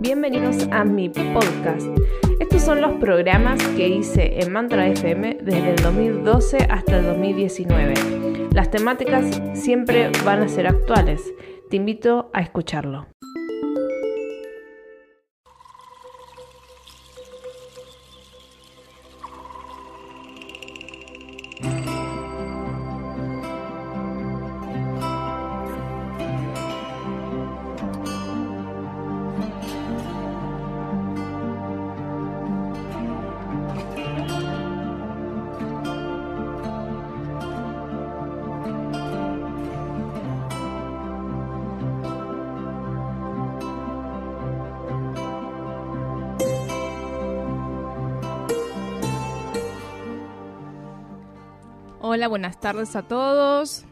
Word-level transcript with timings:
Bienvenidos 0.00 0.68
a 0.70 0.84
mi 0.84 1.08
podcast. 1.08 1.86
Estos 2.40 2.62
son 2.62 2.80
los 2.80 2.92
programas 2.96 3.62
que 3.76 3.88
hice 3.88 4.40
en 4.40 4.52
Mantra 4.52 4.86
FM 4.88 5.38
desde 5.42 5.70
el 5.70 5.76
2012 5.76 6.66
hasta 6.70 6.98
el 6.98 7.04
2019. 7.04 7.94
Las 8.52 8.70
temáticas 8.70 9.40
siempre 9.54 10.10
van 10.24 10.42
a 10.42 10.48
ser 10.48 10.66
actuales. 10.66 11.22
Te 11.70 11.76
invito 11.76 12.30
a 12.32 12.40
escucharlo. 12.40 13.06
Hola, 52.10 52.26
buenas 52.26 52.58
tardes 52.58 52.96
a 52.96 53.02
todos. 53.02 53.84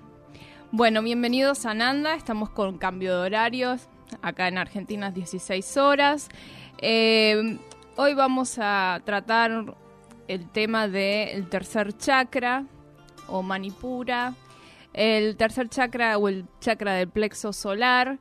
Bueno, 0.73 1.02
bienvenidos 1.02 1.66
a 1.66 1.74
Nanda. 1.74 2.15
Estamos 2.15 2.48
con 2.48 2.79
cambio 2.79 3.15
de 3.15 3.27
horarios. 3.27 3.91
Acá 4.23 4.49
en 4.49 4.57
Argentina 4.57 5.09
es 5.09 5.15
16 5.16 5.77
horas. 5.77 6.30
Eh, 6.79 7.59
hoy 7.96 8.15
vamos 8.15 8.57
a 8.59 9.02
tratar 9.04 9.76
el 10.29 10.49
tema 10.49 10.88
del 10.88 11.46
tercer 11.51 11.95
chakra 11.95 12.65
o 13.29 13.43
manipura. 13.43 14.32
El 14.95 15.37
tercer 15.37 15.69
chakra 15.69 16.16
o 16.16 16.29
el 16.29 16.46
chakra 16.59 16.95
del 16.95 17.10
plexo 17.10 17.52
solar 17.52 18.19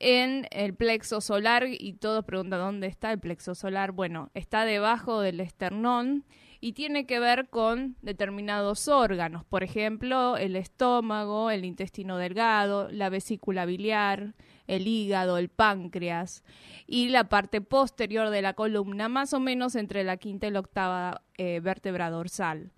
en 0.00 0.48
el 0.50 0.74
plexo 0.74 1.20
solar 1.20 1.64
y 1.68 1.92
todos 1.92 2.24
preguntan 2.24 2.58
dónde 2.58 2.88
está 2.88 3.12
el 3.12 3.20
plexo 3.20 3.54
solar. 3.54 3.92
Bueno, 3.92 4.30
está 4.34 4.64
debajo 4.64 5.20
del 5.20 5.38
esternón 5.38 6.24
y 6.60 6.72
tiene 6.72 7.06
que 7.06 7.20
ver 7.20 7.50
con 7.50 7.96
determinados 8.02 8.88
órganos, 8.88 9.44
por 9.44 9.62
ejemplo, 9.62 10.36
el 10.36 10.56
estómago, 10.56 11.52
el 11.52 11.64
intestino 11.64 12.18
delgado, 12.18 12.88
la 12.90 13.10
vesícula 13.10 13.64
biliar, 13.64 14.34
el 14.66 14.88
hígado, 14.88 15.38
el 15.38 15.50
páncreas 15.50 16.42
y 16.88 17.10
la 17.10 17.28
parte 17.28 17.60
posterior 17.60 18.30
de 18.30 18.42
la 18.42 18.54
columna, 18.54 19.08
más 19.08 19.32
o 19.34 19.38
menos 19.38 19.76
entre 19.76 20.02
la 20.02 20.16
quinta 20.16 20.48
y 20.48 20.50
la 20.50 20.58
octava 20.58 21.22
eh, 21.36 21.60
vértebra 21.60 22.10
dorsal. 22.10 22.72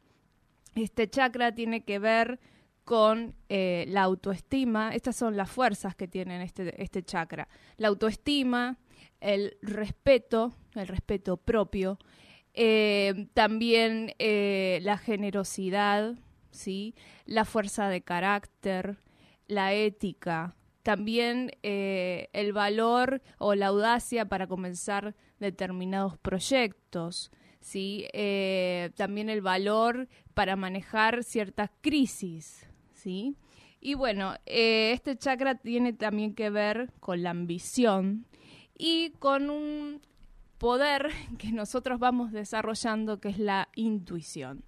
Este 0.75 1.09
chakra 1.09 1.55
tiene 1.55 1.85
que 1.85 1.99
ver 1.99 2.39
con 2.85 3.35
eh, 3.49 3.85
la 3.89 4.03
autoestima. 4.03 4.95
Estas 4.95 5.17
son 5.17 5.37
las 5.37 5.51
fuerzas 5.51 5.95
que 5.95 6.09
tiene 6.09 6.43
este, 6.43 6.83
este 6.83 7.03
chakra. 7.03 7.49
La 7.77 7.89
autoestima, 7.89 8.79
el 9.21 9.57
respeto, 9.63 10.55
el 10.75 10.89
respeto 10.89 11.37
propio, 11.37 11.99
eh, 12.53 13.29
también 13.33 14.15
eh, 14.19 14.81
la 14.83 14.99
generosidad, 14.99 16.17
¿sí? 16.51 16.95
la 17.27 17.45
fuerza 17.45 17.89
de 17.89 18.03
carácter, 18.03 18.99
la 19.47 19.73
ética, 19.73 20.57
también 20.83 21.53
el 21.63 22.53
valor 22.53 23.23
o 23.39 23.55
la 23.55 23.67
audacia 23.67 24.29
para 24.29 24.47
comenzar 24.47 25.15
determinados 25.39 26.17
proyectos, 26.19 27.31
¿sí? 27.71 28.09
Eh, 28.15 28.91
también 28.97 29.31
el 29.31 29.43
valor 29.43 30.09
para 30.35 30.57
manejar 30.57 31.23
ciertas 31.23 31.71
crisis, 31.81 32.67
¿sí? 32.95 33.37
Y 33.81 33.95
bueno, 33.95 34.35
eh, 34.45 34.91
este 34.93 35.17
chakra 35.17 35.55
tiene 35.55 35.93
también 35.93 36.35
que 36.35 36.51
ver 36.51 36.91
con 36.99 37.23
la 37.23 37.31
ambición 37.31 38.27
y 38.77 39.11
con 39.21 39.51
un 39.51 40.03
poder 40.59 41.11
que 41.39 41.53
nosotros 41.53 42.01
vamos 42.01 42.33
desarrollando 42.33 43.21
que 43.21 43.29
es 43.29 43.39
la 43.39 43.69
intuición. 43.77 44.65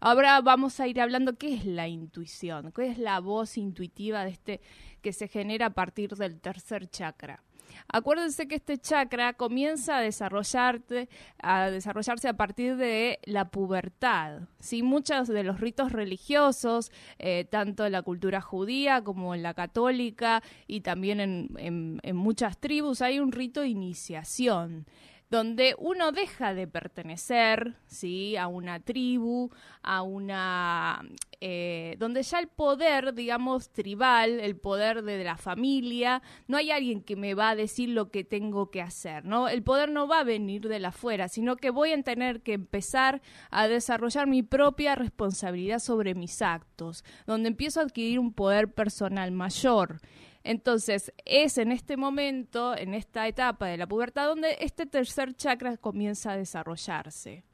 Ahora 0.00 0.40
vamos 0.40 0.80
a 0.80 0.88
ir 0.88 1.02
hablando 1.02 1.36
qué 1.36 1.52
es 1.52 1.66
la 1.66 1.86
intuición, 1.86 2.72
qué 2.72 2.86
es 2.86 2.98
la 2.98 3.20
voz 3.20 3.58
intuitiva 3.58 4.24
de 4.24 4.30
este 4.30 4.60
que 5.02 5.12
se 5.12 5.28
genera 5.28 5.66
a 5.66 5.74
partir 5.74 6.16
del 6.16 6.40
tercer 6.40 6.88
chakra. 6.88 7.42
Acuérdense 7.88 8.48
que 8.48 8.56
este 8.56 8.78
chakra 8.78 9.34
comienza 9.34 9.98
a 9.98 10.00
desarrollarse, 10.00 11.08
a 11.42 11.70
desarrollarse 11.70 12.28
a 12.28 12.36
partir 12.36 12.76
de 12.76 13.18
la 13.24 13.50
pubertad. 13.50 14.42
¿sí? 14.60 14.82
Muchos 14.82 15.28
de 15.28 15.44
los 15.44 15.60
ritos 15.60 15.92
religiosos, 15.92 16.90
eh, 17.18 17.44
tanto 17.50 17.86
en 17.86 17.92
la 17.92 18.02
cultura 18.02 18.40
judía 18.40 19.02
como 19.02 19.34
en 19.34 19.42
la 19.42 19.54
católica 19.54 20.42
y 20.66 20.80
también 20.80 21.20
en, 21.20 22.00
en 22.02 22.16
muchas 22.16 22.58
tribus, 22.58 23.02
hay 23.02 23.20
un 23.20 23.32
rito 23.32 23.60
de 23.60 23.68
iniciación 23.68 24.86
donde 25.30 25.74
uno 25.78 26.12
deja 26.12 26.54
de 26.54 26.66
pertenecer, 26.66 27.76
¿sí? 27.86 28.36
A 28.36 28.46
una 28.46 28.80
tribu, 28.80 29.50
a 29.82 30.02
una... 30.02 31.02
Eh, 31.40 31.94
donde 31.98 32.22
ya 32.24 32.40
el 32.40 32.48
poder, 32.48 33.14
digamos, 33.14 33.70
tribal, 33.70 34.40
el 34.40 34.56
poder 34.56 35.02
de 35.02 35.22
la 35.22 35.36
familia, 35.36 36.20
no 36.48 36.56
hay 36.56 36.72
alguien 36.72 37.02
que 37.02 37.14
me 37.14 37.34
va 37.34 37.50
a 37.50 37.56
decir 37.56 37.90
lo 37.90 38.10
que 38.10 38.24
tengo 38.24 38.70
que 38.70 38.82
hacer, 38.82 39.24
¿no? 39.24 39.48
El 39.48 39.62
poder 39.62 39.90
no 39.90 40.08
va 40.08 40.20
a 40.20 40.24
venir 40.24 40.66
de 40.66 40.80
la 40.80 40.88
afuera, 40.88 41.28
sino 41.28 41.56
que 41.56 41.70
voy 41.70 41.92
a 41.92 42.02
tener 42.02 42.42
que 42.42 42.54
empezar 42.54 43.22
a 43.50 43.68
desarrollar 43.68 44.26
mi 44.26 44.42
propia 44.42 44.96
responsabilidad 44.96 45.78
sobre 45.78 46.14
mis 46.14 46.42
actos, 46.42 47.04
donde 47.26 47.48
empiezo 47.48 47.80
a 47.80 47.84
adquirir 47.84 48.18
un 48.18 48.32
poder 48.32 48.72
personal 48.72 49.30
mayor. 49.30 50.00
Entonces, 50.48 51.12
es 51.26 51.58
en 51.58 51.72
este 51.72 51.98
momento, 51.98 52.74
en 52.74 52.94
esta 52.94 53.28
etapa 53.28 53.66
de 53.66 53.76
la 53.76 53.86
pubertad, 53.86 54.28
donde 54.28 54.56
este 54.60 54.86
tercer 54.86 55.34
chakra 55.34 55.76
comienza 55.76 56.32
a 56.32 56.38
desarrollarse. 56.38 57.44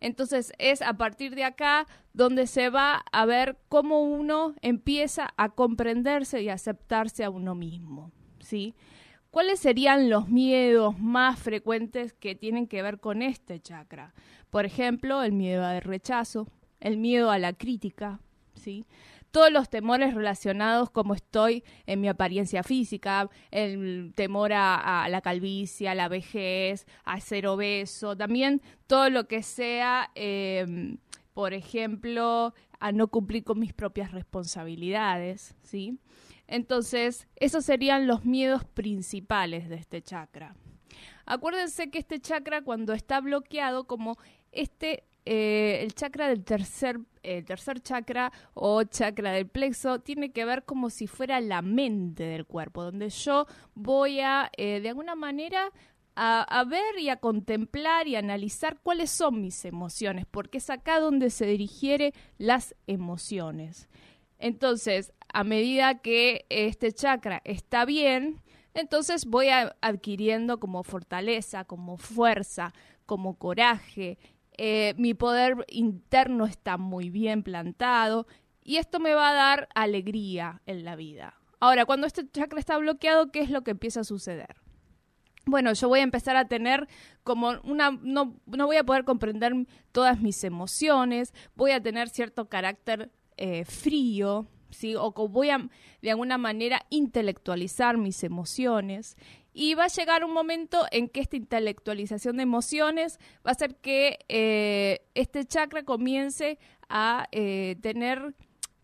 Entonces, 0.00 0.50
es 0.56 0.80
a 0.80 0.94
partir 0.94 1.34
de 1.34 1.44
acá 1.44 1.86
donde 2.14 2.46
se 2.46 2.70
va 2.70 3.04
a 3.12 3.26
ver 3.26 3.58
cómo 3.68 4.00
uno 4.00 4.54
empieza 4.62 5.34
a 5.36 5.50
comprenderse 5.50 6.40
y 6.40 6.48
aceptarse 6.48 7.24
a 7.24 7.28
uno 7.28 7.54
mismo, 7.54 8.10
¿sí? 8.38 8.74
¿Cuáles 9.30 9.60
serían 9.60 10.08
los 10.08 10.30
miedos 10.30 10.98
más 10.98 11.38
frecuentes 11.38 12.14
que 12.14 12.34
tienen 12.34 12.68
que 12.68 12.80
ver 12.80 13.00
con 13.00 13.20
este 13.20 13.60
chakra? 13.60 14.14
Por 14.48 14.64
ejemplo, 14.64 15.22
el 15.22 15.32
miedo 15.32 15.62
al 15.62 15.82
rechazo, 15.82 16.48
el 16.80 16.96
miedo 16.96 17.30
a 17.30 17.38
la 17.38 17.52
crítica, 17.52 18.18
todos 19.30 19.52
los 19.52 19.68
temores 19.68 20.14
relacionados 20.14 20.90
como 20.90 21.14
estoy 21.14 21.64
en 21.86 22.00
mi 22.00 22.08
apariencia 22.08 22.62
física, 22.62 23.30
el 23.50 24.12
temor 24.14 24.52
a, 24.52 25.06
la 25.08 25.20
calvicie, 25.20 25.88
a 25.88 25.94
la 25.94 26.08
vejez, 26.08 26.86
a 27.04 27.20
ser 27.20 27.46
obeso, 27.46 28.16
también 28.16 28.60
todo 28.86 29.10
lo 29.10 29.28
que 29.28 29.42
sea, 29.42 30.10
em, 30.14 30.98
por 31.32 31.54
ejemplo, 31.54 32.54
a 32.80 32.92
no 32.92 33.08
cumplir 33.08 33.44
con 33.44 33.58
mis 33.58 33.72
propias 33.72 34.10
responsabilidades, 34.12 35.54
¿sí? 35.62 35.98
Entonces, 36.48 37.28
esos 37.36 37.64
serían 37.64 38.08
los 38.08 38.24
miedos 38.24 38.64
principales 38.64 39.68
de 39.68 39.76
este 39.76 40.02
chakra. 40.02 40.56
Acuérdense 41.24 41.90
que 41.90 41.98
este 41.98 42.18
chakra 42.18 42.62
cuando 42.62 42.92
está 42.92 43.20
bloqueado, 43.20 43.86
como 43.86 44.16
este, 44.50 45.04
eh, 45.26 45.80
el 45.82 45.94
chakra 45.94 46.28
del 46.28 46.44
tercer, 46.44 47.00
eh, 47.22 47.42
tercer 47.42 47.80
chakra 47.80 48.32
o 48.54 48.82
chakra 48.84 49.32
del 49.32 49.46
plexo, 49.46 50.00
tiene 50.00 50.32
que 50.32 50.44
ver 50.44 50.64
como 50.64 50.90
si 50.90 51.06
fuera 51.06 51.40
la 51.40 51.62
mente 51.62 52.24
del 52.24 52.46
cuerpo, 52.46 52.82
donde 52.82 53.10
yo 53.10 53.46
voy 53.74 54.20
a, 54.20 54.50
eh, 54.56 54.80
de 54.80 54.88
alguna 54.88 55.14
manera, 55.14 55.70
a, 56.16 56.64
ver 56.64 56.98
y 56.98 57.08
a 57.08 57.16
contemplar 57.16 58.06
y 58.06 58.16
analizar 58.16 58.78
cuáles 58.82 59.10
son 59.10 59.40
mis 59.40 59.64
emociones, 59.64 60.26
porque 60.30 60.58
es 60.58 60.68
acá 60.68 61.00
donde 61.00 61.30
se 61.30 61.46
dirigiere 61.46 62.12
las 62.36 62.74
emociones. 62.86 63.88
Entonces, 64.38 65.14
a 65.32 65.44
medida 65.44 66.00
que 66.00 66.44
este 66.50 66.92
chakra 66.92 67.40
está 67.44 67.86
bien, 67.86 68.42
entonces 68.74 69.24
voy 69.24 69.48
adquiriendo 69.80 70.60
como 70.60 70.82
fortaleza, 70.82 71.64
como 71.64 71.96
fuerza, 71.96 72.72
como 73.06 73.34
coraje. 73.38 74.18
Eh, 74.62 74.92
mi 74.98 75.14
poder 75.14 75.64
interno 75.68 76.44
está 76.44 76.76
muy 76.76 77.08
bien 77.08 77.42
plantado 77.42 78.26
y 78.62 78.76
esto 78.76 79.00
me 79.00 79.14
va 79.14 79.30
a 79.30 79.32
dar 79.32 79.68
alegría 79.74 80.60
en 80.66 80.84
la 80.84 80.96
vida. 80.96 81.40
Ahora, 81.60 81.86
cuando 81.86 82.06
este 82.06 82.30
chakra 82.30 82.60
está 82.60 82.76
bloqueado, 82.76 83.30
¿qué 83.30 83.40
es 83.40 83.48
lo 83.48 83.62
que 83.62 83.70
empieza 83.70 84.00
a 84.00 84.04
suceder? 84.04 84.56
Bueno, 85.46 85.72
yo 85.72 85.88
voy 85.88 86.00
a 86.00 86.02
empezar 86.02 86.36
a 86.36 86.46
tener 86.46 86.88
como 87.22 87.52
una, 87.64 87.92
no, 88.02 88.36
no 88.44 88.66
voy 88.66 88.76
a 88.76 88.84
poder 88.84 89.04
comprender 89.04 89.54
todas 89.92 90.20
mis 90.20 90.44
emociones, 90.44 91.32
voy 91.54 91.70
a 91.70 91.80
tener 91.80 92.10
cierto 92.10 92.50
carácter 92.50 93.10
eh, 93.38 93.64
frío, 93.64 94.46
¿sí? 94.70 94.94
O 94.96 95.12
voy 95.12 95.50
a, 95.50 95.68
de 96.02 96.10
alguna 96.10 96.38
manera, 96.38 96.84
intelectualizar 96.90 97.96
mis 97.96 98.22
emociones. 98.24 99.16
Y 99.52 99.74
va 99.74 99.84
a 99.84 99.88
llegar 99.88 100.24
un 100.24 100.32
momento 100.32 100.86
en 100.90 101.08
que 101.08 101.20
esta 101.20 101.36
intelectualización 101.36 102.36
de 102.36 102.44
emociones 102.44 103.18
va 103.44 103.50
a 103.50 103.52
hacer 103.52 103.76
que 103.76 104.20
eh, 104.28 105.00
este 105.14 105.44
chakra 105.44 105.82
comience 105.82 106.58
a 106.88 107.26
eh, 107.32 107.76
tener 107.80 108.34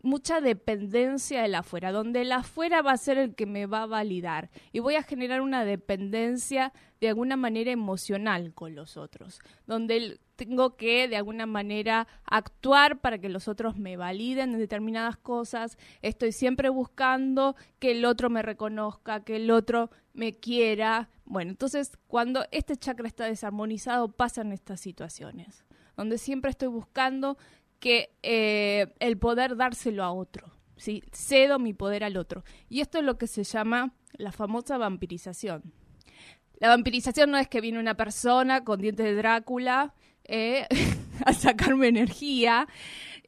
mucha 0.01 0.41
dependencia 0.41 1.41
del 1.41 1.55
afuera, 1.55 1.91
donde 1.91 2.21
el 2.21 2.31
afuera 2.31 2.81
va 2.81 2.91
a 2.91 2.97
ser 2.97 3.17
el 3.17 3.35
que 3.35 3.45
me 3.45 3.65
va 3.65 3.83
a 3.83 3.87
validar 3.87 4.49
y 4.71 4.79
voy 4.79 4.95
a 4.95 5.03
generar 5.03 5.41
una 5.41 5.65
dependencia 5.65 6.71
de 7.01 7.09
alguna 7.09 7.35
manera 7.35 7.71
emocional 7.71 8.53
con 8.53 8.75
los 8.75 8.97
otros, 8.97 9.39
donde 9.65 10.19
tengo 10.37 10.77
que 10.77 11.09
de 11.09 11.17
alguna 11.17 11.45
manera 11.45 12.07
actuar 12.23 13.01
para 13.01 13.17
que 13.17 13.27
los 13.27 13.47
otros 13.47 13.75
me 13.77 13.97
validen 13.97 14.53
en 14.53 14.59
determinadas 14.59 15.17
cosas, 15.17 15.77
estoy 16.01 16.31
siempre 16.31 16.69
buscando 16.69 17.55
que 17.79 17.91
el 17.91 18.05
otro 18.05 18.29
me 18.29 18.41
reconozca, 18.41 19.25
que 19.25 19.35
el 19.35 19.51
otro 19.51 19.89
me 20.13 20.33
quiera. 20.33 21.09
Bueno, 21.25 21.51
entonces 21.51 21.97
cuando 22.07 22.45
este 22.51 22.77
chakra 22.77 23.07
está 23.07 23.25
desarmonizado 23.25 24.07
pasan 24.09 24.53
estas 24.53 24.79
situaciones, 24.79 25.65
donde 25.97 26.17
siempre 26.17 26.51
estoy 26.51 26.69
buscando 26.69 27.37
que 27.79 28.15
eh, 28.23 28.93
el 28.99 29.17
poder 29.17 29.57
dárselo 29.57 30.03
a 30.03 30.11
otro. 30.11 30.53
¿sí? 30.77 31.03
Cedo 31.11 31.59
mi 31.59 31.73
poder 31.73 32.03
al 32.03 32.17
otro. 32.17 32.43
Y 32.69 32.81
esto 32.81 32.99
es 32.99 33.03
lo 33.03 33.17
que 33.17 33.27
se 33.27 33.43
llama 33.43 33.93
la 34.13 34.31
famosa 34.31 34.77
vampirización. 34.77 35.73
La 36.59 36.69
vampirización 36.69 37.29
no 37.29 37.37
es 37.37 37.47
que 37.47 37.61
viene 37.61 37.79
una 37.79 37.95
persona 37.95 38.63
con 38.63 38.81
dientes 38.81 39.05
de 39.05 39.15
Drácula 39.15 39.93
eh, 40.27 40.67
a 41.25 41.33
sacarme 41.33 41.87
energía 41.87 42.67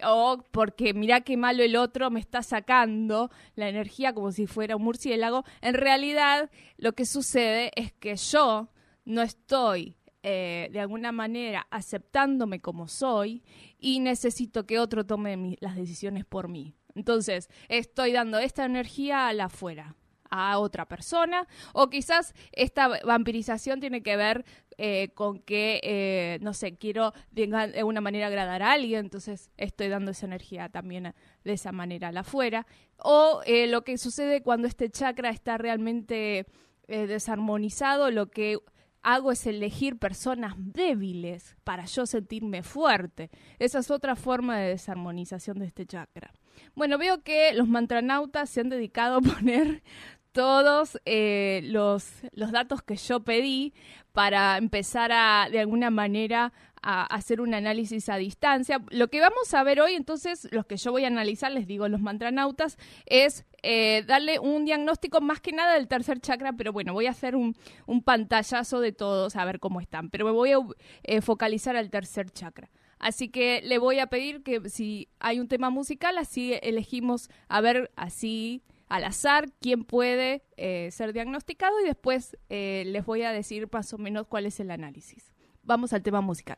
o 0.03 0.43
porque 0.51 0.93
mira 0.93 1.21
qué 1.21 1.37
malo 1.37 1.63
el 1.63 1.75
otro 1.75 2.09
me 2.09 2.19
está 2.19 2.41
sacando 2.43 3.29
la 3.55 3.69
energía 3.69 4.13
como 4.13 4.31
si 4.31 4.47
fuera 4.47 4.75
un 4.75 4.83
murciélago. 4.83 5.43
En 5.61 5.73
realidad 5.73 6.49
lo 6.77 6.93
que 6.93 7.05
sucede 7.05 7.71
es 7.75 7.91
que 7.93 8.15
yo 8.15 8.69
no 9.05 9.21
estoy 9.21 9.97
eh, 10.23 10.69
de 10.71 10.79
alguna 10.79 11.11
manera 11.11 11.67
aceptándome 11.71 12.59
como 12.59 12.87
soy 12.87 13.43
y 13.77 13.99
necesito 13.99 14.65
que 14.65 14.79
otro 14.79 15.05
tome 15.05 15.57
las 15.59 15.75
decisiones 15.75 16.25
por 16.25 16.47
mí. 16.47 16.75
Entonces, 16.95 17.49
estoy 17.69 18.11
dando 18.11 18.39
esta 18.39 18.65
energía 18.65 19.27
a 19.27 19.33
la 19.33 19.45
afuera 19.45 19.95
a 20.29 20.59
otra 20.59 20.85
persona 20.85 21.47
o 21.73 21.89
quizás 21.89 22.33
esta 22.51 22.87
vampirización 23.03 23.79
tiene 23.79 24.01
que 24.01 24.15
ver 24.15 24.45
eh, 24.81 25.09
con 25.13 25.39
que, 25.39 25.81
eh, 25.83 26.39
no 26.41 26.53
sé, 26.53 26.77
quiero 26.77 27.13
de 27.31 27.53
alguna 27.53 27.99
manera 27.99 28.27
agradar 28.27 28.63
a 28.63 28.71
alguien, 28.71 29.01
entonces 29.01 29.51
estoy 29.57 29.89
dando 29.89 30.11
esa 30.11 30.25
energía 30.25 30.69
también 30.69 31.13
de 31.43 31.53
esa 31.53 31.73
manera 31.73 32.07
a 32.07 32.11
la 32.13 32.21
afuera. 32.21 32.65
O 32.97 33.41
eh, 33.45 33.67
lo 33.67 33.83
que 33.83 33.97
sucede 33.97 34.41
cuando 34.41 34.69
este 34.69 34.89
chakra 34.89 35.31
está 35.31 35.57
realmente 35.57 36.45
desarmonizado, 36.87 38.09
lo 38.09 38.31
que 38.31 38.57
hago 39.01 39.31
es 39.31 39.45
elegir 39.45 39.97
personas 39.97 40.53
débiles 40.57 41.55
para 41.63 41.85
yo 41.85 42.05
sentirme 42.05 42.63
fuerte. 42.63 43.29
Esa 43.59 43.79
es 43.79 43.91
otra 43.91 44.15
forma 44.15 44.57
de 44.57 44.69
desarmonización 44.69 45.59
de 45.59 45.65
este 45.65 45.85
chakra. 45.85 46.33
Bueno, 46.75 46.97
veo 46.97 47.21
que 47.21 47.53
los 47.53 47.67
mantranautas 47.67 48.49
se 48.49 48.61
han 48.61 48.69
dedicado 48.69 49.17
a 49.17 49.21
poner 49.21 49.83
todos 50.31 50.99
eh, 51.05 51.61
los, 51.65 52.07
los 52.33 52.51
datos 52.51 52.81
que 52.81 52.95
yo 52.95 53.21
pedí 53.21 53.73
para 54.13 54.57
empezar 54.57 55.11
a, 55.11 55.47
de 55.51 55.59
alguna 55.59 55.89
manera, 55.89 56.51
a 56.81 57.03
hacer 57.03 57.41
un 57.41 57.53
análisis 57.53 58.09
a 58.09 58.17
distancia. 58.17 58.81
Lo 58.89 59.09
que 59.09 59.19
vamos 59.19 59.53
a 59.53 59.63
ver 59.63 59.81
hoy, 59.81 59.93
entonces, 59.93 60.47
los 60.51 60.65
que 60.65 60.77
yo 60.77 60.91
voy 60.91 61.03
a 61.03 61.07
analizar, 61.07 61.51
les 61.51 61.67
digo, 61.67 61.87
los 61.87 62.01
mantranautas, 62.01 62.77
es 63.05 63.45
eh, 63.63 64.03
darle 64.07 64.39
un 64.39 64.65
diagnóstico 64.65 65.21
más 65.21 65.41
que 65.41 65.51
nada 65.51 65.73
del 65.73 65.87
tercer 65.87 66.19
chakra, 66.19 66.53
pero 66.53 66.71
bueno, 66.71 66.93
voy 66.93 67.07
a 67.07 67.11
hacer 67.11 67.35
un, 67.35 67.55
un 67.85 68.01
pantallazo 68.03 68.79
de 68.79 68.91
todos 68.91 69.35
a 69.35 69.45
ver 69.45 69.59
cómo 69.59 69.81
están, 69.81 70.09
pero 70.09 70.25
me 70.25 70.31
voy 70.31 70.51
a 70.51 70.59
eh, 71.03 71.21
focalizar 71.21 71.75
al 71.75 71.89
tercer 71.89 72.29
chakra. 72.31 72.69
Así 72.99 73.29
que 73.29 73.61
le 73.63 73.77
voy 73.77 73.99
a 73.99 74.07
pedir 74.07 74.43
que 74.43 74.69
si 74.69 75.07
hay 75.19 75.39
un 75.39 75.47
tema 75.47 75.69
musical, 75.69 76.17
así 76.17 76.55
elegimos 76.61 77.29
a 77.47 77.61
ver 77.61 77.91
así 77.95 78.61
al 78.89 79.05
azar 79.05 79.51
quién 79.61 79.83
puede 79.85 80.43
eh, 80.57 80.89
ser 80.91 81.13
diagnosticado 81.13 81.79
y 81.79 81.85
después 81.85 82.37
les 82.49 83.05
voy 83.05 83.21
a 83.23 83.31
decir 83.31 83.69
más 83.71 83.93
o 83.93 83.97
menos 83.97 84.27
cuál 84.27 84.45
es 84.45 84.59
el 84.59 84.71
análisis. 84.71 85.31
Vamos 85.63 85.93
al 85.93 86.01
tema 86.01 86.21
musical. 86.21 86.57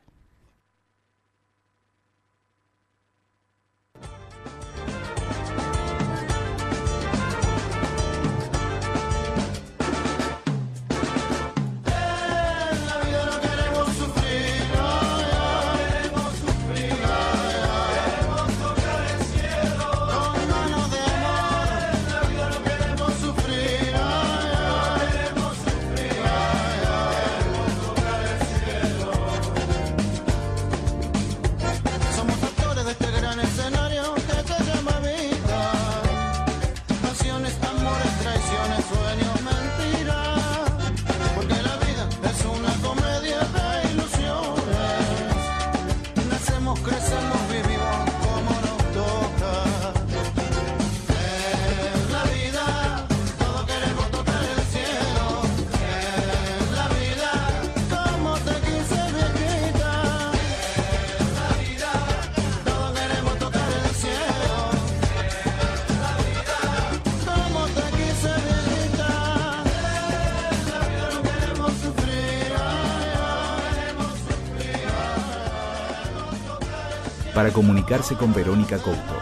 Para 77.34 77.50
comunicarse 77.50 78.14
con 78.16 78.34
Verónica 78.34 78.78
Couto. 78.78 79.18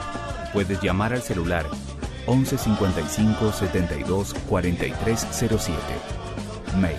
Puedes 0.53 0.83
llamar 0.83 1.13
al 1.13 1.23
celular 1.23 1.67
11 2.27 2.59
55 2.59 3.53
72 3.53 4.35
43 4.49 5.27
07. 5.31 5.79
Mail 6.81 6.99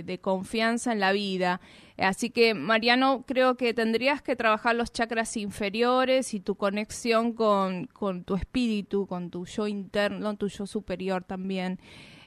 de, 0.06 0.20
confianza 0.20 0.92
en 0.92 1.00
la 1.00 1.12
vida. 1.12 1.62
Así 1.98 2.30
que, 2.30 2.54
Mariano, 2.54 3.24
creo 3.26 3.56
que 3.56 3.74
tendrías 3.74 4.22
que 4.22 4.36
trabajar 4.36 4.76
los 4.76 4.92
chakras 4.92 5.38
inferiores 5.38 6.34
y 6.34 6.40
tu 6.42 6.56
conexión 6.56 7.34
con, 7.34 7.88
tu 8.26 8.36
espíritu, 8.36 9.08
con 9.08 9.30
tu 9.30 9.46
yo 9.46 9.68
interno, 9.68 10.36
tu 10.36 10.48
yo 10.50 10.66
superior 10.66 11.24
también. 11.24 11.80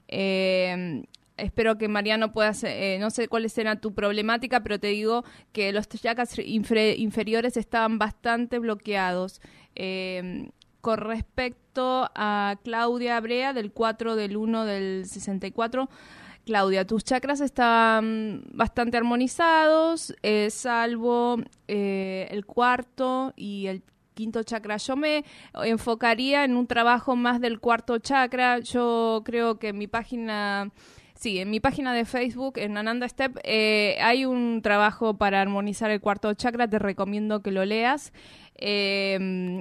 Eh, 0.08 1.04
espero 1.36 1.76
que 1.76 1.88
Mariano 1.88 2.32
puedas, 2.32 2.64
eh, 2.64 2.96
no 2.98 3.10
sé 3.10 3.28
cuál 3.28 3.48
será 3.50 3.76
tu 3.76 3.92
problemática, 3.94 4.62
pero 4.62 4.80
te 4.80 4.88
digo 4.88 5.24
que 5.52 5.72
los 5.72 5.86
chakras 5.88 6.38
inferiores 6.38 7.56
estaban 7.58 7.98
bastante 7.98 8.58
bloqueados. 8.58 9.42
Eh, 9.74 10.48
con 10.88 10.96
respecto 10.96 12.10
a 12.14 12.56
Claudia 12.64 13.20
Brea 13.20 13.52
del 13.52 13.72
4 13.72 14.16
del 14.16 14.38
1 14.38 14.64
del 14.64 15.04
64, 15.04 15.86
Claudia, 16.46 16.86
tus 16.86 17.04
chakras 17.04 17.42
están 17.42 18.42
bastante 18.54 18.96
armonizados, 18.96 20.16
eh, 20.22 20.48
salvo 20.48 21.42
eh, 21.66 22.26
el 22.30 22.46
cuarto 22.46 23.34
y 23.36 23.66
el 23.66 23.82
quinto 24.14 24.42
chakra. 24.44 24.78
Yo 24.78 24.96
me 24.96 25.26
enfocaría 25.62 26.44
en 26.44 26.56
un 26.56 26.66
trabajo 26.66 27.16
más 27.16 27.38
del 27.38 27.60
cuarto 27.60 27.98
chakra. 27.98 28.60
Yo 28.60 29.20
creo 29.26 29.58
que 29.58 29.74
mi 29.74 29.88
página... 29.88 30.72
Sí, 31.18 31.38
en 31.40 31.50
mi 31.50 31.58
página 31.58 31.92
de 31.92 32.04
Facebook, 32.04 32.58
en 32.58 32.76
Ananda 32.76 33.08
Step, 33.08 33.40
eh, 33.42 33.98
hay 34.00 34.24
un 34.24 34.62
trabajo 34.62 35.14
para 35.18 35.40
armonizar 35.40 35.90
el 35.90 36.00
cuarto 36.00 36.32
chakra. 36.34 36.68
Te 36.68 36.78
recomiendo 36.78 37.42
que 37.42 37.50
lo 37.50 37.64
leas. 37.64 38.12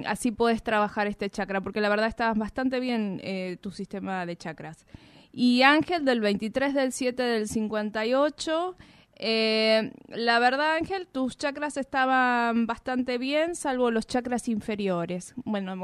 así 0.06 0.30
puedes 0.30 0.62
trabajar 0.62 1.08
este 1.08 1.30
chakra, 1.30 1.60
porque 1.60 1.80
la 1.80 1.88
verdad 1.88 2.06
está 2.06 2.32
bastante 2.34 2.78
bien 2.78 3.20
tu 3.60 3.70
sistema 3.72 4.24
de 4.24 4.36
chakras. 4.36 4.86
Y 5.32 5.62
Ángel 5.62 6.04
del 6.04 6.20
23 6.20 6.74
del 6.74 6.92
7 6.92 7.22
del 7.22 7.48
58. 7.48 8.76
Eh, 9.20 9.92
la 10.08 10.38
verdad, 10.38 10.76
Ángel, 10.76 11.08
tus 11.08 11.36
chakras 11.36 11.76
estaban 11.76 12.66
bastante 12.66 13.18
bien, 13.18 13.56
salvo 13.56 13.90
los 13.90 14.06
chakras 14.06 14.48
inferiores. 14.48 15.34
Bueno, 15.44 15.74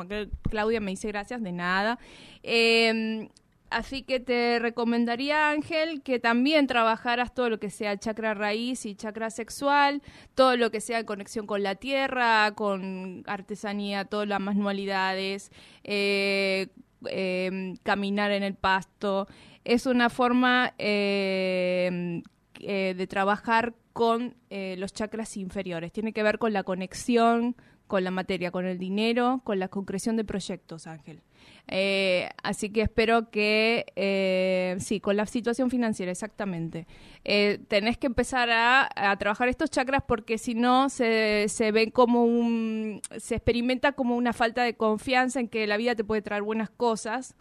Claudia 0.49 0.81
me 0.81 0.93
dice 0.93 1.09
gracias, 1.09 1.43
de 1.43 1.53
nada. 1.53 1.99
Eh, 2.43 3.29
así 3.77 4.03
que 4.03 4.21
te 4.21 4.59
recomendaría, 4.59 5.51
Ángel, 5.51 6.03
que 6.03 6.19
también 6.19 6.67
trabajaras 6.67 7.35
todo 7.35 7.51
lo 7.51 7.59
que 7.59 7.71
sea 7.71 7.99
chakra 7.99 8.35
raíz 8.35 8.87
y 8.87 8.95
chakra 8.95 9.31
sexual, 9.31 10.03
todo 10.35 10.57
lo 10.57 10.71
que 10.71 10.81
sea 10.81 11.05
conexión 11.05 11.47
con 11.47 11.63
la 11.63 11.75
tierra, 11.75 12.53
con 12.55 13.23
artesanía, 13.27 14.05
todas 14.05 14.29
las 14.29 14.41
manualidades, 14.41 15.51
eh, 15.85 16.69
Em, 17.11 17.77
caminar 17.83 18.31
en 18.31 18.43
el 18.43 18.55
pasto. 18.55 19.27
Es 19.65 19.87
una 19.87 20.11
forma 20.11 20.75
em, 20.79 22.23
eh, 22.61 22.95
de 22.97 23.07
trabajar 23.07 23.75
con 23.93 24.37
eh, 24.51 24.77
los 24.79 24.93
chakras 24.93 25.37
inferiores. 25.37 25.93
Tiene 25.93 26.13
que 26.13 26.23
ver 26.23 26.39
con 26.39 26.53
la 26.53 26.63
conexión 26.65 27.57
con 27.87 28.03
la 28.03 28.11
materia, 28.11 28.51
con 28.51 28.65
el 28.65 28.79
dinero, 28.79 29.43
con 29.45 29.59
la 29.59 29.69
concreción 29.69 30.17
de 30.17 30.25
proyectos, 30.25 30.87
Ángel. 30.87 31.21
Eh, 31.69 32.29
así 32.43 32.71
que 32.71 32.83
espero 32.83 33.31
que, 33.31 33.87
eh, 33.97 34.77
sí, 34.81 35.01
con 35.01 35.17
la 35.17 35.27
situación 35.27 35.71
financiera, 35.71 36.13
exactamente. 36.13 36.87
Eh, 37.25 37.61
tenés 37.69 37.97
que 37.97 38.07
empezar 38.07 38.51
a, 38.51 39.17
trabajar 39.19 39.49
estos 39.49 39.71
chakras 39.71 40.03
porque 40.07 40.39
si 40.39 40.55
no 40.55 40.89
se, 40.91 41.47
se 41.49 41.73
ve 41.73 41.91
como 41.91 42.25
un, 42.25 43.01
se 43.17 43.37
experimenta 43.37 43.93
como 43.93 44.17
una 44.17 44.33
falta 44.33 44.63
de 44.63 44.75
confianza 44.75 45.41
en 45.41 45.49
que 45.49 45.67
la 45.67 45.77
vida 45.77 45.95
te 45.95 46.05
puede 46.05 46.23
traer 46.23 46.43
buenas 46.43 46.71
cosas 46.71 47.35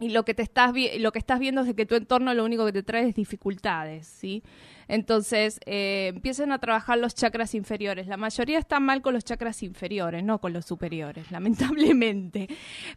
y 0.00 0.10
lo 0.10 0.24
que 0.24 0.34
te 0.34 0.42
estás 0.42 0.72
lo 0.98 1.12
que 1.12 1.18
estás 1.18 1.40
viendo 1.40 1.62
es 1.62 1.74
que 1.74 1.86
tu 1.86 1.96
entorno 1.96 2.32
lo 2.34 2.44
único 2.44 2.64
que 2.64 2.72
te 2.72 2.82
trae 2.82 3.08
es 3.08 3.14
dificultades, 3.14 4.06
¿sí? 4.06 4.42
Entonces, 4.88 5.60
eh, 5.66 6.12
empiecen 6.14 6.50
a 6.50 6.58
trabajar 6.58 6.98
los 6.98 7.14
chakras 7.14 7.54
inferiores. 7.54 8.06
La 8.06 8.16
mayoría 8.16 8.58
están 8.58 8.82
mal 8.82 9.02
con 9.02 9.14
los 9.14 9.24
chakras 9.24 9.62
inferiores, 9.62 10.24
no 10.24 10.40
con 10.40 10.52
los 10.52 10.64
superiores, 10.64 11.30
lamentablemente. 11.30 12.48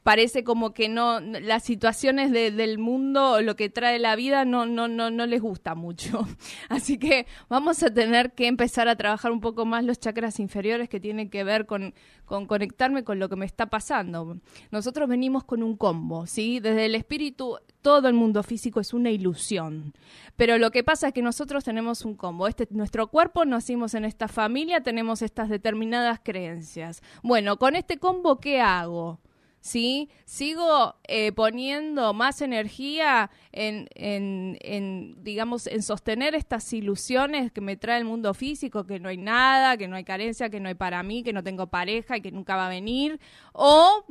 Parece 0.04 0.44
como 0.44 0.74
que 0.74 0.90
no, 0.90 1.20
las 1.20 1.64
situaciones 1.64 2.32
del 2.32 2.78
mundo, 2.78 3.42
lo 3.42 3.56
que 3.56 3.70
trae 3.70 4.00
la 4.00 4.16
vida, 4.16 4.46
no, 4.46 4.66
no, 4.66 4.88
no, 4.88 5.12
no 5.12 5.26
les 5.26 5.42
gusta 5.42 5.76
mucho. 5.76 6.26
Así 6.70 6.98
que 6.98 7.28
vamos 7.50 7.84
a 7.84 7.94
tener 7.94 8.32
que 8.32 8.48
empezar 8.48 8.88
a 8.88 8.96
trabajar 8.96 9.32
un 9.32 9.42
poco 9.42 9.66
más 9.66 9.84
los 9.84 10.00
chakras 10.00 10.40
inferiores 10.40 10.90
que 10.90 11.00
tienen 11.00 11.30
que 11.30 11.44
ver 11.44 11.66
con, 11.66 11.94
con 12.32 12.48
conectarme 12.48 13.04
con 13.04 13.20
lo 13.20 13.28
que 13.28 13.36
me 13.36 13.46
está 13.46 13.66
pasando. 13.66 14.38
Nosotros 14.72 15.10
venimos 15.10 15.44
con 15.44 15.62
un 15.62 15.76
combo, 15.76 16.26
¿sí? 16.28 16.62
Desde 16.62 16.86
el 16.86 16.96
espíritu, 16.96 17.58
todo 17.82 18.08
el 18.08 18.14
mundo 18.14 18.42
físico 18.42 18.80
es 18.80 18.94
una 18.94 19.12
ilusión. 19.12 19.94
Pero 20.38 20.58
lo 20.58 20.72
que 20.72 20.82
pasa 20.82 21.10
es 21.10 21.14
que 21.14 21.22
nosotros 21.22 21.66
tenemos 21.66 22.06
un 22.06 22.16
combo. 22.16 22.48
Este, 22.48 22.70
nuestro 22.70 23.08
cuerpo, 23.08 23.44
nacimos 23.44 23.96
en 23.96 24.06
esta 24.06 24.30
familia, 24.30 24.80
tenemos 24.80 25.22
estas 25.22 25.50
determinadas 25.50 26.22
creencias. 26.24 27.04
Bueno, 27.22 27.58
con 27.58 27.76
este 27.76 27.98
combo, 27.98 28.40
¿qué 28.40 28.62
hago? 28.62 29.20
¿Sí? 29.62 30.10
Sigo 30.26 30.96
eh, 31.08 31.32
poniendo 31.32 32.14
más 32.14 32.42
energía 32.42 33.32
en, 33.52 33.88
en, 33.96 34.58
en, 34.62 35.24
digamos, 35.24 35.68
en 35.68 35.84
sostener 35.84 36.36
estas 36.36 36.74
ilusiones 36.74 37.52
que 37.52 37.62
me 37.62 37.78
trae 37.78 38.00
el 38.00 38.06
mundo 38.06 38.34
físico, 38.34 38.86
que 38.86 39.00
no 39.00 39.08
hay 39.08 39.18
nada, 39.18 39.78
que 39.78 39.88
no 39.88 39.96
hay 39.96 40.04
carencia, 40.04 40.50
que 40.50 40.60
no 40.60 40.68
hay 40.68 40.76
para 40.76 41.04
mí, 41.04 41.24
que 41.24 41.32
no 41.32 41.44
tengo 41.44 41.68
pareja 41.68 42.18
y 42.18 42.22
que 42.22 42.32
nunca 42.32 42.56
va 42.56 42.66
a 42.66 42.70
venir, 42.70 43.20
o 43.54 44.04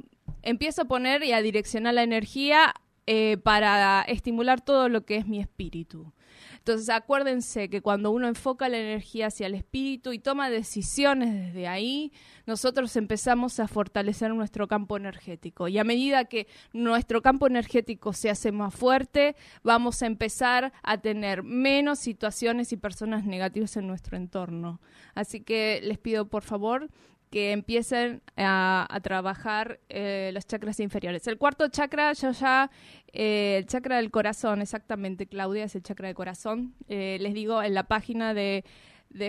empiezo 0.42 0.82
a 0.82 0.84
poner 0.86 1.22
y 1.24 1.32
a 1.32 1.42
direccionar 1.42 1.94
la 1.94 2.04
energía 2.04 2.72
eh, 3.06 3.36
para 3.42 4.02
estimular 4.02 4.60
todo 4.60 4.88
lo 4.88 5.04
que 5.04 5.16
es 5.16 5.26
mi 5.26 5.40
espíritu. 5.40 6.12
Entonces 6.60 6.90
acuérdense 6.90 7.70
que 7.70 7.80
cuando 7.80 8.10
uno 8.10 8.28
enfoca 8.28 8.68
la 8.68 8.76
energía 8.76 9.28
hacia 9.28 9.46
el 9.46 9.54
espíritu 9.54 10.12
y 10.12 10.18
toma 10.18 10.50
decisiones 10.50 11.32
desde 11.32 11.66
ahí, 11.66 12.12
nosotros 12.44 12.94
empezamos 12.96 13.58
a 13.60 13.66
fortalecer 13.66 14.34
nuestro 14.34 14.68
campo 14.68 14.98
energético. 14.98 15.68
Y 15.68 15.78
a 15.78 15.84
medida 15.84 16.26
que 16.26 16.48
nuestro 16.74 17.22
campo 17.22 17.46
energético 17.46 18.12
se 18.12 18.28
hace 18.28 18.52
más 18.52 18.74
fuerte, 18.74 19.36
vamos 19.62 20.02
a 20.02 20.06
empezar 20.06 20.74
a 20.82 20.98
tener 20.98 21.42
menos 21.42 21.98
situaciones 21.98 22.72
y 22.72 22.76
personas 22.76 23.24
negativas 23.24 23.78
en 23.78 23.86
nuestro 23.86 24.18
entorno. 24.18 24.82
Así 25.14 25.40
que 25.40 25.80
les 25.82 25.96
pido 25.96 26.28
por 26.28 26.42
favor 26.42 26.90
que 27.30 27.52
empiecen 27.52 28.22
a, 28.36 28.98
trabajar 29.02 29.78
eh, 29.88 30.30
los 30.34 30.46
chakras 30.46 30.80
inferiores. 30.80 31.26
El 31.28 31.38
cuarto 31.38 31.68
chakra, 31.68 32.12
yo 32.12 32.32
ya, 32.32 32.70
eh, 33.12 33.56
el 33.58 33.66
chakra 33.66 33.96
del 33.96 34.10
corazón, 34.10 34.60
exactamente, 34.60 35.26
Claudia, 35.26 35.64
es 35.64 35.76
el 35.76 35.82
chakra 35.82 36.08
del 36.08 36.16
corazón. 36.16 36.74
Eh, 36.88 37.18
les 37.20 37.32
digo, 37.32 37.62
en 37.62 37.74
la 37.74 37.84
página 37.84 38.34
de, 38.34 38.64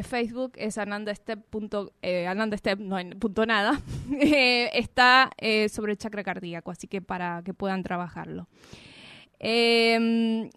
Facebook 0.04 0.54
es 0.58 0.78
anandastep. 0.78 1.40
anandastep, 2.28 2.80
no 2.80 2.98
punto 3.20 3.46
nada, 3.46 3.80
está 4.20 5.32
sobre 5.70 5.94
el 5.94 5.98
chakra 5.98 6.24
cardíaco, 6.24 6.72
así 6.72 6.88
que 6.88 7.02
para 7.02 7.42
que 7.44 7.54
puedan 7.54 7.84
trabajarlo. 7.84 8.48
Em, 9.40 10.50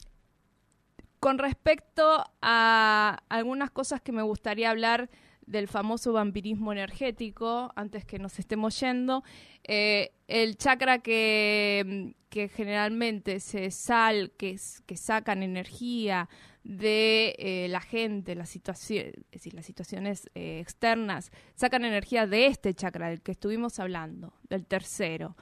con 1.21 1.39
respecto 1.39 2.23
a 2.43 3.23
algunas 3.31 3.71
cosas 3.71 4.03
que 4.03 4.13
me 4.13 4.21
gustaría 4.21 4.69
hablar, 4.69 5.09
del 5.47 5.69
famoso 5.69 6.13
vampirismo 6.13 6.73
energético, 6.73 7.73
antes 7.77 8.05
que 8.05 8.19
nos 8.19 8.39
estemos 8.39 8.79
yendo, 8.81 9.23
eh, 9.63 10.13
el 10.29 10.57
chakra 10.57 10.99
que, 10.99 12.15
generalmente 12.57 13.39
se 13.39 13.71
sal, 13.71 14.33
que, 14.37 14.59
que 14.87 14.97
sacan 14.97 15.43
energía 15.43 16.29
de 16.65 17.37
eh, 17.39 17.69
la 17.69 17.81
gente, 17.81 18.35
las 18.35 18.53
decir, 18.53 19.55
las 19.55 19.67
situaciones 19.67 20.31
eh, 20.35 20.61
externas, 20.61 21.31
sacan 21.55 21.85
energía 21.85 22.27
de 22.27 22.47
este 22.47 22.75
chakra 22.75 23.11
del 23.11 23.21
que 23.21 23.33
estuvimos 23.33 23.79
hablando, 23.79 24.33
del 24.49 24.67
tercero. 24.67 25.37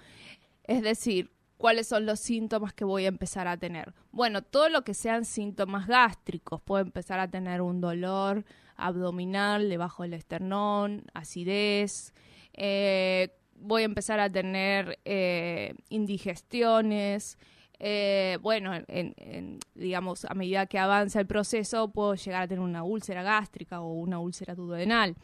Es 0.64 0.82
decir, 0.82 1.30
cuáles 1.56 1.87
son 1.87 2.06
los 2.06 2.18
síntomas 2.18 2.75
que 2.75 2.85
voy 2.85 3.04
a 3.04 3.09
empezar 3.09 3.47
a 3.47 3.56
tener. 3.56 3.94
Bueno, 4.11 4.42
todo 4.42 4.68
lo 4.68 4.82
que 4.82 4.94
sean 4.94 5.25
síntomas 5.25 5.87
gástricos, 5.87 6.61
puedo 6.61 6.82
empezar 6.82 7.21
a 7.21 7.30
tener 7.30 7.62
un 7.62 7.80
dolor, 7.80 8.44
abdominal, 8.76 9.69
debajo 9.69 10.02
del 10.02 10.14
esternón, 10.14 11.05
acidez. 11.14 12.12
Eh, 12.55 13.35
voy 13.55 13.83
a 13.83 13.87
empezar 13.87 14.21
a 14.21 14.31
tener 14.31 14.99
eh, 15.05 15.75
indigestiones. 15.88 17.38
Eh, 17.79 18.38
bueno, 18.43 18.73
digamos, 19.75 20.25
a 20.25 20.35
medida 20.35 20.67
que 20.67 20.79
avanza 20.79 21.21
el 21.21 21.26
proceso, 21.26 21.91
puedo 21.93 22.14
llegar 22.14 22.43
a 22.43 22.49
tener 22.49 22.62
una 22.62 22.85
úlcera 22.85 23.23
gástrica 23.23 23.81
o 23.81 23.93
una 23.95 24.19
úlcera 24.19 24.55
duodenal. 24.55 25.17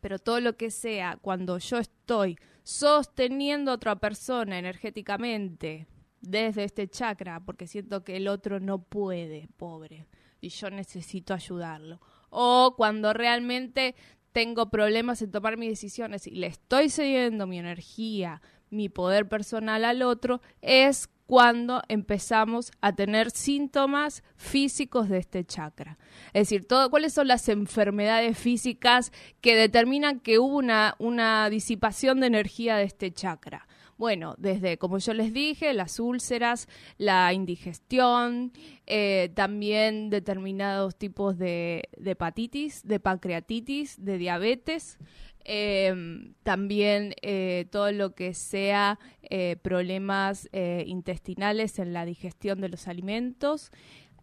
Pero 0.00 0.18
todo 0.18 0.40
lo 0.40 0.56
que 0.56 0.70
sea, 0.70 1.18
cuando 1.20 1.58
yo 1.58 1.78
estoy 1.78 2.36
sosteniendo 2.62 3.70
a 3.70 3.74
otra 3.74 3.96
persona 3.96 4.58
energéticamente 4.58 5.86
desde 6.20 6.64
este 6.64 6.88
chakra, 6.88 7.40
porque 7.40 7.66
siento 7.66 8.04
que 8.04 8.16
el 8.16 8.28
otro 8.28 8.60
no 8.60 8.82
puede, 8.82 9.48
pobre, 9.56 10.06
y 10.40 10.48
yo 10.50 10.70
necesito 10.70 11.34
ayudarlo 11.34 12.00
o 12.30 12.74
cuando 12.76 13.12
realmente 13.12 13.94
tengo 14.32 14.70
problemas 14.70 15.22
en 15.22 15.30
tomar 15.30 15.56
mis 15.56 15.70
decisiones 15.70 16.26
y 16.26 16.32
le 16.32 16.46
estoy 16.46 16.88
cediendo 16.88 17.46
mi 17.46 17.58
energía, 17.58 18.40
mi 18.70 18.88
poder 18.88 19.28
personal 19.28 19.84
al 19.84 20.02
otro, 20.02 20.40
es 20.62 21.08
cuando 21.26 21.82
empezamos 21.86 22.72
a 22.80 22.92
tener 22.92 23.30
síntomas 23.30 24.24
físicos 24.34 25.08
de 25.08 25.18
este 25.18 25.44
chakra. 25.44 25.96
Es 26.32 26.48
decir, 26.48 26.66
cuáles 26.90 27.12
son 27.12 27.28
las 27.28 27.48
enfermedades 27.48 28.36
físicas 28.36 29.12
que 29.40 29.54
determinan 29.54 30.18
que 30.18 30.40
hubo 30.40 30.56
una, 30.56 30.96
una 30.98 31.48
disipación 31.48 32.18
de 32.18 32.26
energía 32.26 32.76
de 32.76 32.82
este 32.82 33.12
chakra. 33.12 33.68
Bueno, 34.00 34.34
desde, 34.38 34.78
como 34.78 34.96
yo 34.96 35.12
les 35.12 35.34
dije, 35.34 35.74
las 35.74 36.00
úlceras, 36.00 36.68
la 36.96 37.34
indigestión, 37.34 38.50
eh, 38.86 39.30
también 39.34 40.08
determinados 40.08 40.96
tipos 40.96 41.36
de, 41.36 41.86
hepatitis, 42.02 42.82
de 42.82 42.98
pancreatitis, 42.98 44.02
de 44.02 44.16
diabetes. 44.16 44.96
Em, 45.44 46.32
también 46.44 47.14
eh, 47.20 47.66
todo 47.70 47.92
lo 47.92 48.14
que 48.14 48.32
sea 48.32 48.98
eh, 49.20 49.56
problemas 49.60 50.48
intestinales 50.86 51.78
en 51.78 51.92
la 51.92 52.06
digestión 52.06 52.62
de 52.62 52.70
los 52.70 52.88
alimentos. 52.88 53.70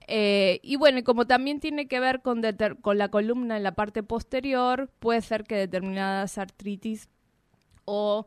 y 0.07 0.75
bueno, 0.77 1.03
como 1.03 1.27
también 1.27 1.59
tiene 1.59 1.87
que 1.87 1.99
ver 1.99 2.23
con, 2.23 2.41
con 2.81 2.97
la 2.97 3.09
columna 3.09 3.57
en 3.57 3.63
la 3.63 3.75
parte 3.75 4.01
posterior, 4.01 4.89
puede 4.99 5.21
ser 5.21 5.43
que 5.43 5.55
determinadas 5.55 6.39
artritis 6.39 7.09
o 7.85 8.25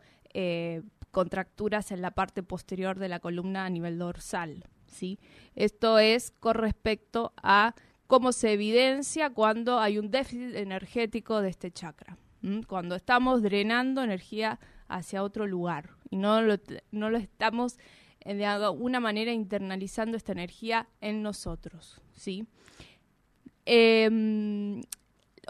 contracturas 1.10 1.92
en 1.92 2.02
la 2.02 2.12
parte 2.12 2.42
posterior 2.42 2.98
de 2.98 3.08
la 3.08 3.20
columna 3.20 3.64
a 3.64 3.70
nivel 3.70 3.98
dorsal. 3.98 4.64
¿sí? 4.86 5.18
Esto 5.54 5.98
es 5.98 6.30
con 6.30 6.54
respecto 6.54 7.32
a 7.42 7.74
cómo 8.06 8.32
se 8.32 8.52
evidencia 8.52 9.30
cuando 9.30 9.78
hay 9.78 9.98
un 9.98 10.10
déficit 10.10 10.56
energético 10.56 11.40
de 11.40 11.50
este 11.50 11.70
chakra, 11.70 12.18
cuando 12.66 12.96
estamos 12.96 13.42
drenando 13.42 14.02
energía 14.02 14.58
hacia 14.88 15.22
otro 15.22 15.46
lugar 15.46 15.90
y 16.10 16.16
no 16.16 16.42
lo, 16.42 16.56
no 16.90 17.10
lo 17.10 17.18
estamos 17.18 17.78
eh, 18.20 18.34
de 18.34 18.46
alguna 18.46 19.00
manera 19.00 19.32
internalizando 19.32 20.16
esta 20.16 20.32
energía 20.32 20.88
en 21.00 21.22
nosotros. 21.22 22.00
¿sí? 22.14 22.46
Em, 23.64 24.82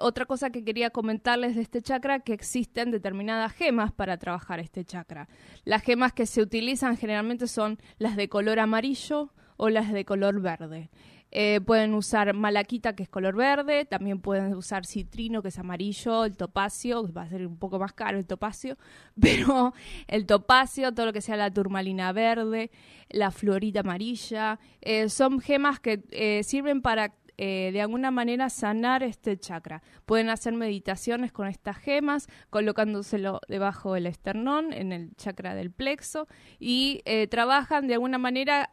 otra 0.01 0.25
cosa 0.25 0.51
que 0.51 0.65
quería 0.65 0.91
comentarles 0.91 1.55
de 1.55 1.63
este 1.63 1.83
chakra, 1.83 2.21
que 2.21 2.33
existen 2.33 2.91
determinadas 2.91 3.53
gemas 3.53 3.93
para 3.93 4.17
trabajar 4.17 4.59
este 4.59 4.85
chakra. 4.85 5.29
Las 5.65 5.83
gemas 5.83 6.13
que 6.13 6.27
se 6.27 6.43
utilizan 6.43 6.97
generalmente 6.97 7.47
son 7.47 7.79
las 7.99 8.17
de 8.17 8.29
color 8.29 8.59
amarillo 8.59 9.33
o 9.57 9.69
las 9.69 9.93
de 9.93 10.05
color 10.05 10.41
verde. 10.41 10.91
Eh, 11.33 11.61
pueden 11.65 11.95
usar 11.95 12.35
malaquita, 12.35 12.97
que 12.97 13.05
es 13.05 13.09
color 13.09 13.37
verde, 13.37 13.85
también 13.85 14.21
pueden 14.21 14.53
usar 14.55 14.85
citrino, 14.85 15.43
que 15.43 15.49
es 15.49 15.59
amarillo, 15.59 16.25
el 16.25 16.37
topacio, 16.37 17.13
va 17.13 17.23
a 17.23 17.29
ser 17.29 17.47
un 17.47 17.57
poco 17.57 17.79
más 17.79 17.93
caro 17.93 18.19
el 18.19 18.27
topacio, 18.27 18.77
pero 19.21 19.73
el 20.09 20.27
topacio, 20.27 20.93
todo 20.93 21.07
lo 21.07 21.13
que 21.13 21.21
sea 21.21 21.37
la 21.37 21.53
turmalina 21.53 22.11
verde, 22.13 22.71
la 23.11 23.31
florita 23.31 23.81
amarilla, 23.81 24.59
eh, 24.81 25.09
son 25.09 25.41
gemas 25.41 25.79
que 25.79 26.03
eh, 26.11 26.43
sirven 26.43 26.83
para 26.83 27.11
eh, 27.43 27.71
de 27.73 27.81
alguna 27.81 28.11
manera 28.11 28.51
sanar 28.51 29.03
este 29.03 29.39
chakra. 29.39 29.83
Pueden 30.05 30.29
hacer 30.29 30.53
meditaciones 30.53 31.33
con 31.33 31.49
estas 31.49 31.79
gemas, 31.79 32.29
colocándoselo 32.51 33.41
debajo 33.49 33.95
del 33.95 34.05
esternón, 34.05 34.75
en 34.75 34.93
el 34.93 35.17
chakra 35.17 35.55
del 35.55 35.71
plexo, 35.71 36.29
y 36.59 37.01
eh, 37.07 37.29
trabajan 37.29 37.87
de 37.87 37.95
alguna 37.95 38.19
manera 38.19 38.69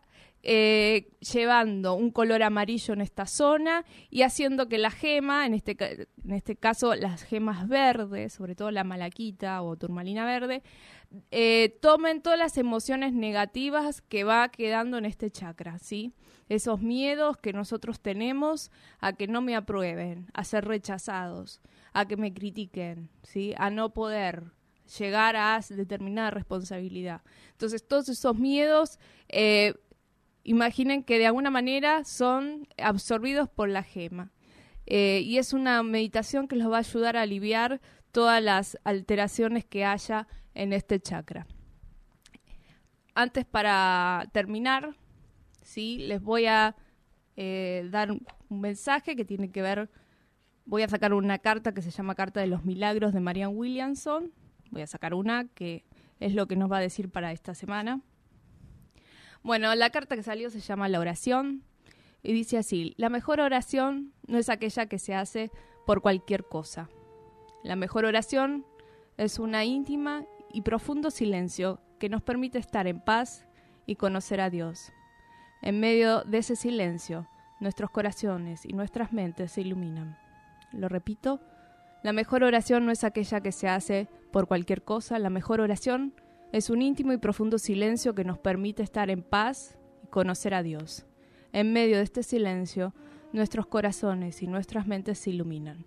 eh, 0.50 1.10
llevando 1.20 1.94
un 1.96 2.10
color 2.10 2.42
amarillo 2.42 2.94
en 2.94 3.02
esta 3.02 3.26
zona 3.26 3.84
y 4.10 4.22
haciendo 4.22 4.70
que 4.70 4.78
la 4.78 4.92
gema, 4.92 5.46
en 5.46 5.54
este, 5.54 5.76
en 6.24 6.32
este 6.32 6.56
caso 6.56 6.96
las 6.96 7.24
gemas 7.24 7.68
verdes, 7.68 8.32
sobre 8.32 8.56
todo 8.56 8.72
la 8.72 8.86
malaquita 8.86 9.62
o 9.62 9.76
turmalina 9.76 10.26
verde, 10.26 10.64
tomen 11.82 12.22
todas 12.22 12.40
las 12.40 12.58
emociones 12.58 13.12
negativas 13.12 14.02
que 14.02 14.24
va 14.24 14.48
quedando 14.48 14.98
en 14.98 15.06
este 15.06 15.32
chakra, 15.32 15.80
¿sí? 15.80 16.14
esos 16.50 16.82
miedos 16.82 17.38
que 17.38 17.54
nosotros 17.54 18.00
tenemos 18.00 18.72
a 19.00 19.14
que 19.14 19.28
no 19.28 19.42
me 19.42 19.56
aprueben, 19.56 20.28
a 20.34 20.44
ser 20.44 20.66
rechazados, 20.66 21.62
a 21.94 22.06
que 22.06 22.18
me 22.18 22.34
critiquen, 22.34 23.10
¿sí? 23.24 23.54
a 23.58 23.70
no 23.70 23.94
poder 23.94 24.52
llegar 24.98 25.36
a 25.36 25.60
determinada 25.70 26.32
responsabilidad. 26.32 27.22
Entonces, 27.52 27.86
todos 27.86 28.08
esos 28.10 28.38
miedos, 28.38 29.00
eh, 29.28 29.74
imaginen 30.48 31.04
que 31.04 31.20
de 31.20 31.28
alguna 31.28 31.52
manera 31.52 32.06
son 32.06 32.68
absorbidos 32.78 33.50
por 33.50 33.68
la 33.68 33.84
gema. 33.84 34.32
Eh, 34.86 35.22
y 35.26 35.40
es 35.40 35.52
una 35.52 35.84
meditación 35.84 36.48
que 36.48 36.56
los 36.56 36.72
va 36.72 36.78
a 36.78 36.80
ayudar 36.80 37.18
a 37.18 37.24
aliviar 37.24 37.82
todas 38.14 38.42
las 38.42 38.80
alteraciones 38.86 39.66
que 39.66 39.84
haya 39.84 40.26
en 40.54 40.72
este 40.72 41.02
chakra. 41.02 41.46
Antes, 43.14 43.44
para 43.44 44.30
terminar, 44.32 44.96
¿sí? 45.64 45.98
Les 45.98 46.22
voy 46.22 46.46
a 46.46 46.78
eh, 47.36 47.86
dar 47.92 48.14
un 48.14 48.26
mensaje 48.62 49.18
que 49.18 49.26
tiene 49.26 49.52
que 49.52 49.62
ver, 49.62 49.90
voy 50.66 50.84
a 50.84 50.88
sacar 50.88 51.14
una 51.14 51.40
carta 51.40 51.74
que 51.74 51.82
se 51.82 51.92
llama 51.92 52.16
Carta 52.16 52.40
de 52.40 52.48
los 52.48 52.64
Milagros 52.64 53.14
de 53.14 53.20
Marianne 53.20 53.54
Williamson, 53.54 54.32
voy 54.72 54.82
a 54.84 54.88
sacar 54.88 55.14
una 55.14 55.50
que 55.50 55.84
es 56.22 56.34
lo 56.34 56.48
que 56.48 56.56
nos 56.56 56.72
va 56.72 56.78
a 56.78 56.82
decir 56.82 57.10
para 57.10 57.34
esta 57.34 57.54
semana. 57.54 58.02
Bueno, 59.48 59.74
la 59.76 59.92
carta 59.92 60.18
que 60.18 60.24
salió 60.24 60.50
se 60.50 60.60
llama 60.60 60.90
La 60.90 61.00
oración 61.00 61.64
y 62.22 62.34
dice 62.34 62.58
así, 62.58 62.94
la 62.98 63.08
mejor 63.08 63.40
oración 63.40 64.12
no 64.28 64.38
es 64.38 64.50
aquella 64.50 64.88
que 64.88 65.00
se 65.00 65.16
hace 65.16 65.52
por 65.86 66.02
cualquier 66.02 66.44
cosa. 66.44 66.90
La 67.64 67.78
mejor 67.78 68.04
oración 68.04 68.66
es 69.16 69.40
una 69.40 69.64
íntima 69.64 70.26
y 70.52 70.64
profundo 70.64 71.12
silencio 71.12 71.80
que 71.98 72.10
nos 72.10 72.22
permite 72.24 72.58
estar 72.58 72.88
en 72.88 73.00
paz 73.00 73.48
y 73.86 73.96
conocer 73.96 74.42
a 74.42 74.50
Dios. 74.50 74.92
En 75.62 75.80
medio 75.80 76.24
de 76.26 76.40
ese 76.40 76.58
silencio, 76.58 77.26
nuestros 77.62 77.90
corazones 77.90 78.66
y 78.66 78.74
nuestras 78.74 79.14
mentes 79.14 79.54
se 79.54 79.62
iluminan. 79.62 80.18
Lo 80.74 80.90
repito, 80.90 81.40
la 82.04 82.12
mejor 82.12 82.44
oración 82.44 82.86
no 82.86 82.92
es 82.92 83.06
aquella 83.06 83.40
que 83.40 83.54
se 83.54 83.70
hace 83.70 84.10
por 84.34 84.50
cualquier 84.50 84.84
cosa, 84.84 85.20
la 85.20 85.30
mejor 85.30 85.62
oración 85.62 86.14
es 86.52 86.70
un 86.70 86.82
íntimo 86.82 87.14
y 87.14 87.18
profundo 87.18 87.58
silencio 87.58 88.16
que 88.16 88.24
nos 88.24 88.38
permite 88.38 88.84
estar 88.84 89.10
en 89.10 89.22
paz 89.22 89.78
y 90.04 90.08
conocer 90.08 90.54
a 90.54 90.64
Dios. 90.64 91.06
En 91.52 91.74
medio 91.74 91.98
de 91.98 92.04
este 92.04 92.24
silencio, 92.24 92.94
nuestros 93.34 93.68
corazones 93.68 94.42
y 94.42 94.48
nuestras 94.48 94.88
mentes 94.88 95.20
se 95.20 95.32
iluminan. 95.32 95.86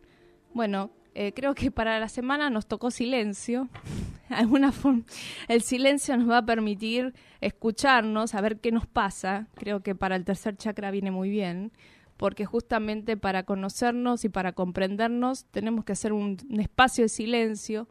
Bueno, 0.53 0.91
eh, 1.15 1.33
creo 1.33 1.55
que 1.55 1.71
para 1.71 1.99
la 1.99 2.09
semana 2.09 2.51
nos 2.51 2.67
tocó 2.67 2.91
silencio. 2.91 3.69
Alguna 4.29 4.71
forma, 4.71 5.03
el 5.49 5.63
silencio 5.63 6.17
nos 6.17 6.31
va 6.31 6.39
a 6.39 6.47
permitir 6.47 7.15
escucharnos, 7.41 8.35
a 8.35 8.41
ver 8.41 8.61
qué 8.61 8.71
nos 8.71 8.87
pasa. 8.87 9.49
Creo 9.55 9.81
que 9.81 9.95
para 9.95 10.17
el 10.17 10.25
tercer 10.25 10.57
chakra 10.57 10.91
viene 10.91 11.11
muy 11.11 11.31
bien, 11.31 11.73
porque 12.17 12.45
justamente 12.45 13.17
para 13.17 13.43
conocernos 13.45 14.25
y 14.25 14.29
para 14.29 14.53
comprendernos 14.53 15.47
tenemos 15.47 15.85
que 15.85 15.93
hacer 15.93 16.13
un 16.13 16.37
espacio 16.59 17.05
de 17.05 17.09
silencio 17.09 17.89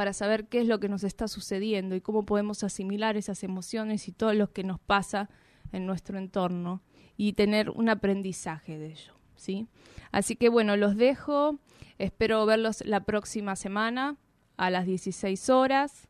para 0.00 0.14
saber 0.14 0.48
qué 0.48 0.62
es 0.62 0.66
lo 0.66 0.80
que 0.80 0.88
nos 0.88 1.04
está 1.04 1.28
sucediendo 1.28 1.94
y 1.94 2.00
cómo 2.00 2.24
podemos 2.24 2.64
asimilar 2.64 3.18
esas 3.18 3.44
emociones 3.44 4.08
y 4.08 4.12
todo 4.12 4.32
lo 4.32 4.50
que 4.50 4.64
nos 4.64 4.80
pasa 4.80 5.28
en 5.72 5.84
nuestro 5.84 6.16
entorno 6.16 6.80
y 7.18 7.34
tener 7.34 7.68
un 7.68 7.90
aprendizaje 7.90 8.78
de 8.78 8.92
ello, 8.92 9.12
¿sí? 9.36 9.66
Así 10.10 10.36
que 10.36 10.48
bueno, 10.48 10.78
los 10.78 10.96
dejo, 10.96 11.58
espero 11.98 12.46
verlos 12.46 12.82
la 12.86 13.00
próxima 13.00 13.56
semana 13.56 14.16
a 14.56 14.70
las 14.70 14.86
16 14.86 15.50
horas. 15.50 16.08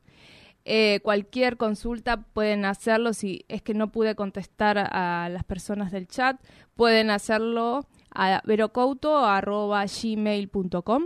Eh, 0.65 1.01
cualquier 1.03 1.57
consulta 1.57 2.23
pueden 2.23 2.67
hacerlo, 2.67 3.13
si 3.13 3.45
es 3.49 3.61
que 3.61 3.75
no 3.75 3.91
pude 3.91 4.15
contestar 4.15 4.79
a 4.79 5.29
las 5.33 5.43
personas 5.43 5.91
del 5.91 6.07
chat, 6.07 6.41
pueden 6.77 7.11
hacerlo 7.11 7.89
a 8.13 8.41
verocouto.gmail.com 8.47 11.03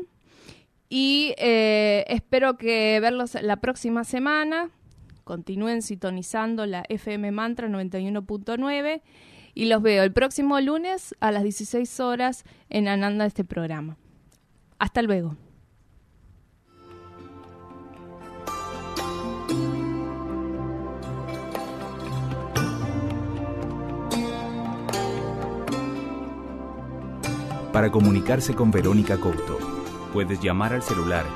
y 0.96 1.34
eh, 1.38 2.04
espero 2.06 2.56
que 2.56 3.00
verlos 3.00 3.34
la 3.42 3.56
próxima 3.56 4.04
semana. 4.04 4.70
Continúen 5.24 5.82
sintonizando 5.82 6.66
la 6.66 6.84
FM 6.88 7.32
Mantra 7.32 7.66
91.9 7.66 9.02
y 9.54 9.64
los 9.64 9.82
veo 9.82 10.04
el 10.04 10.12
próximo 10.12 10.60
lunes 10.60 11.16
a 11.18 11.32
las 11.32 11.42
16 11.42 11.98
horas 11.98 12.44
en 12.70 12.86
Ananda 12.86 13.26
este 13.26 13.42
programa. 13.42 13.96
Hasta 14.78 15.02
luego. 15.02 15.36
Para 27.72 27.90
comunicarse 27.90 28.54
con 28.54 28.70
Verónica 28.70 29.18
Couto 29.18 29.63
Puedes 30.14 30.40
llamar 30.40 30.72
al 30.72 30.82
celular 30.82 31.26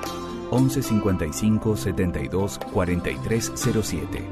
11 0.51 0.83
55 0.83 1.77
72 1.77 2.59
43 2.73 3.53
07. 3.83 4.25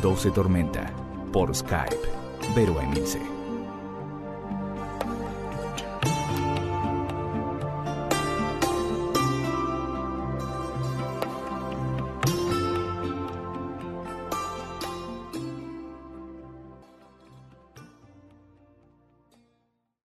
12 0.00 0.30
Tormenta. 0.30 0.90
Por 1.30 1.54
Skype, 1.54 1.98
Vero 2.54 2.80
Emilce. 2.80 3.41